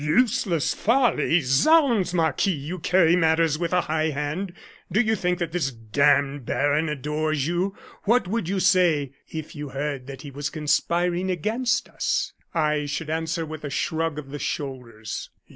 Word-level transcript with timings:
"Useless 0.03 0.73
folly! 0.73 1.41
Zounds! 1.41 2.11
Marquis, 2.11 2.49
you 2.55 2.79
carry 2.79 3.15
matters 3.15 3.59
with 3.59 3.71
a 3.71 3.81
high 3.81 4.09
hand. 4.09 4.51
Do 4.91 4.99
you 4.99 5.15
think 5.15 5.37
that 5.37 5.51
this 5.51 5.71
d 5.71 5.77
d 6.01 6.37
baron 6.43 6.89
adores 6.89 7.45
you? 7.45 7.77
What 8.05 8.27
would 8.27 8.49
you 8.49 8.59
say 8.59 9.13
if 9.31 9.53
you 9.55 9.69
heard 9.69 10.07
that 10.07 10.23
he 10.23 10.31
was 10.31 10.49
conspiring 10.49 11.29
against 11.29 11.87
us?" 11.87 12.33
"I 12.51 12.87
should 12.87 13.11
answer 13.11 13.45
with 13.45 13.63
a 13.63 13.69
shrug 13.69 14.17
of 14.17 14.31
the 14.31 14.39
shoulders." 14.39 15.29